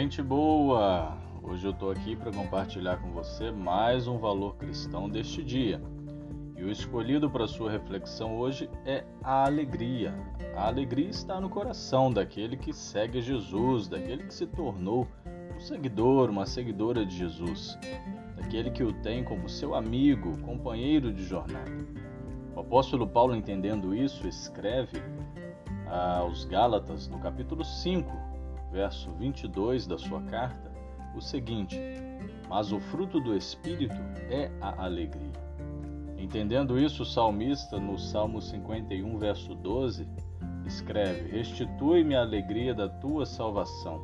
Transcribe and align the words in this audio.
gente 0.00 0.22
boa! 0.22 1.18
Hoje 1.42 1.66
eu 1.66 1.72
estou 1.72 1.90
aqui 1.90 2.14
para 2.14 2.30
compartilhar 2.30 2.98
com 2.98 3.10
você 3.10 3.50
mais 3.50 4.06
um 4.06 4.16
valor 4.16 4.54
cristão 4.54 5.08
deste 5.08 5.42
dia. 5.42 5.82
E 6.56 6.62
o 6.62 6.70
escolhido 6.70 7.28
para 7.28 7.48
sua 7.48 7.68
reflexão 7.68 8.38
hoje 8.38 8.70
é 8.86 9.04
a 9.24 9.44
alegria. 9.46 10.14
A 10.54 10.68
alegria 10.68 11.08
está 11.08 11.40
no 11.40 11.48
coração 11.48 12.12
daquele 12.12 12.56
que 12.56 12.72
segue 12.72 13.20
Jesus, 13.20 13.88
daquele 13.88 14.22
que 14.22 14.32
se 14.32 14.46
tornou 14.46 15.08
um 15.56 15.58
seguidor, 15.58 16.30
uma 16.30 16.46
seguidora 16.46 17.04
de 17.04 17.16
Jesus, 17.16 17.76
daquele 18.36 18.70
que 18.70 18.84
o 18.84 18.92
tem 19.02 19.24
como 19.24 19.48
seu 19.48 19.74
amigo, 19.74 20.38
companheiro 20.42 21.12
de 21.12 21.24
jornada. 21.24 21.72
O 22.54 22.60
apóstolo 22.60 23.04
Paulo, 23.04 23.34
entendendo 23.34 23.92
isso, 23.92 24.28
escreve 24.28 25.02
aos 25.88 26.44
Gálatas, 26.44 27.08
no 27.08 27.18
capítulo 27.18 27.64
5, 27.64 28.37
verso 28.70 29.10
22 29.12 29.86
da 29.86 29.98
sua 29.98 30.22
carta, 30.22 30.70
o 31.14 31.20
seguinte: 31.20 31.78
Mas 32.48 32.72
o 32.72 32.80
fruto 32.80 33.20
do 33.20 33.36
Espírito 33.36 33.96
é 34.30 34.50
a 34.60 34.84
alegria. 34.84 35.32
Entendendo 36.16 36.78
isso, 36.78 37.02
o 37.02 37.06
salmista, 37.06 37.78
no 37.78 37.98
Salmo 37.98 38.40
51, 38.40 39.18
verso 39.18 39.54
12, 39.54 40.08
escreve: 40.66 41.30
Restitui-me 41.30 42.14
a 42.14 42.20
alegria 42.20 42.74
da 42.74 42.88
tua 42.88 43.24
salvação. 43.24 44.02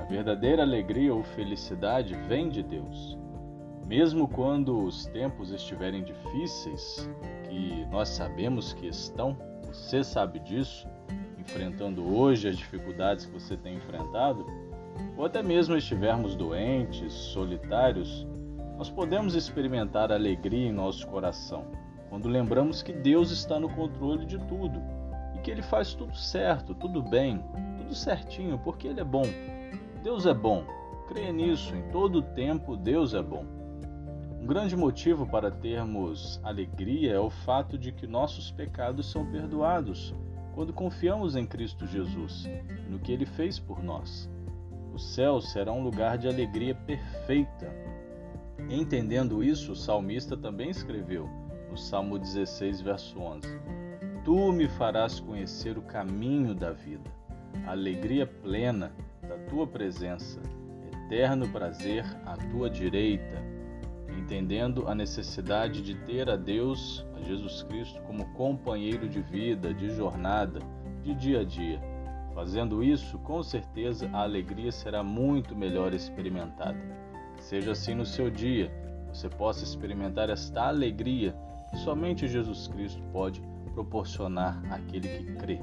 A 0.00 0.04
verdadeira 0.04 0.62
alegria 0.62 1.14
ou 1.14 1.22
felicidade 1.22 2.14
vem 2.28 2.48
de 2.48 2.62
Deus. 2.62 3.18
Mesmo 3.86 4.26
quando 4.26 4.82
os 4.84 5.06
tempos 5.06 5.50
estiverem 5.50 6.02
difíceis, 6.02 7.08
que 7.48 7.84
nós 7.90 8.08
sabemos 8.08 8.72
que 8.72 8.86
estão, 8.86 9.36
você 9.66 10.02
sabe 10.02 10.38
disso, 10.38 10.88
enfrentando 11.42 12.02
hoje, 12.16 12.48
as 12.48 12.56
dificuldades 12.56 13.26
que 13.26 13.32
você 13.32 13.56
tem 13.56 13.76
enfrentado, 13.76 14.46
ou 15.16 15.24
até 15.24 15.42
mesmo 15.42 15.76
estivermos 15.76 16.34
doentes, 16.34 17.12
solitários, 17.12 18.26
nós 18.78 18.88
podemos 18.88 19.34
experimentar 19.34 20.10
alegria 20.10 20.68
em 20.68 20.72
nosso 20.72 21.06
coração 21.08 21.66
quando 22.08 22.28
lembramos 22.28 22.82
que 22.82 22.92
Deus 22.92 23.30
está 23.30 23.58
no 23.58 23.70
controle 23.70 24.26
de 24.26 24.38
tudo 24.46 24.82
e 25.34 25.38
que 25.38 25.50
Ele 25.50 25.62
faz 25.62 25.94
tudo 25.94 26.14
certo, 26.14 26.74
tudo 26.74 27.02
bem, 27.02 27.42
tudo 27.78 27.94
certinho, 27.94 28.58
porque 28.58 28.86
Ele 28.86 29.00
é 29.00 29.04
bom. 29.04 29.24
Deus 30.02 30.26
é 30.26 30.34
bom. 30.34 30.62
Creia 31.08 31.32
nisso, 31.32 31.74
em 31.74 31.82
todo 31.90 32.16
o 32.16 32.22
tempo 32.22 32.76
Deus 32.76 33.14
é 33.14 33.22
bom. 33.22 33.46
Um 34.38 34.46
grande 34.46 34.76
motivo 34.76 35.26
para 35.26 35.50
termos 35.50 36.38
alegria 36.44 37.14
é 37.14 37.18
o 37.18 37.30
fato 37.30 37.78
de 37.78 37.92
que 37.92 38.06
nossos 38.06 38.50
pecados 38.50 39.10
são 39.10 39.24
perdoados 39.24 40.14
quando 40.54 40.72
confiamos 40.72 41.36
em 41.36 41.46
Cristo 41.46 41.86
Jesus 41.86 42.48
no 42.88 42.98
que 42.98 43.12
ele 43.12 43.26
fez 43.26 43.58
por 43.58 43.82
nós. 43.82 44.28
O 44.92 44.98
céu 44.98 45.40
será 45.40 45.72
um 45.72 45.82
lugar 45.82 46.18
de 46.18 46.28
alegria 46.28 46.74
perfeita. 46.74 47.72
Entendendo 48.68 49.42
isso, 49.42 49.72
o 49.72 49.76
salmista 49.76 50.36
também 50.36 50.70
escreveu 50.70 51.28
no 51.70 51.76
Salmo 51.76 52.18
16, 52.18 52.82
verso 52.82 53.18
11: 53.18 53.40
Tu 54.24 54.52
me 54.52 54.68
farás 54.68 55.18
conhecer 55.18 55.78
o 55.78 55.82
caminho 55.82 56.54
da 56.54 56.70
vida, 56.70 57.10
a 57.66 57.70
alegria 57.70 58.26
plena 58.26 58.92
da 59.22 59.38
tua 59.48 59.66
presença, 59.66 60.40
eterno 61.06 61.48
prazer 61.48 62.04
à 62.26 62.36
tua 62.36 62.68
direita 62.68 63.51
entendendo 64.32 64.88
a 64.88 64.94
necessidade 64.94 65.82
de 65.82 65.94
ter 65.94 66.30
a 66.30 66.36
Deus, 66.36 67.06
a 67.14 67.20
Jesus 67.20 67.62
Cristo, 67.64 68.00
como 68.06 68.32
companheiro 68.32 69.06
de 69.06 69.20
vida, 69.20 69.74
de 69.74 69.90
jornada, 69.90 70.58
de 71.02 71.14
dia 71.14 71.40
a 71.40 71.44
dia. 71.44 71.78
Fazendo 72.34 72.82
isso, 72.82 73.18
com 73.18 73.42
certeza 73.42 74.08
a 74.10 74.22
alegria 74.22 74.72
será 74.72 75.02
muito 75.02 75.54
melhor 75.54 75.92
experimentada. 75.92 76.80
Seja 77.38 77.72
assim 77.72 77.94
no 77.94 78.06
seu 78.06 78.30
dia, 78.30 78.72
você 79.12 79.28
possa 79.28 79.64
experimentar 79.64 80.30
esta 80.30 80.68
alegria 80.68 81.36
que 81.68 81.76
somente 81.76 82.26
Jesus 82.26 82.68
Cristo 82.68 83.02
pode 83.12 83.42
proporcionar 83.74 84.62
àquele 84.72 85.08
que 85.08 85.24
crê. 85.34 85.60